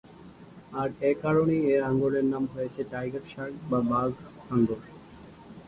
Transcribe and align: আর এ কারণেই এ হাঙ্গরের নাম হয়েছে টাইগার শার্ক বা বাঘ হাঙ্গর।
আর 0.73 0.89
এ 1.09 1.11
কারণেই 1.23 1.63
এ 1.73 1.75
হাঙ্গরের 1.85 2.25
নাম 2.33 2.43
হয়েছে 2.53 2.81
টাইগার 2.91 3.25
শার্ক 3.33 3.55
বা 3.69 3.79
বাঘ 3.91 4.11
হাঙ্গর। 4.47 4.81